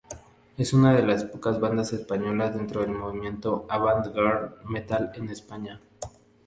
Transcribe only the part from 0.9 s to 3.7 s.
de las pocas bandas españolas dentro del movimiento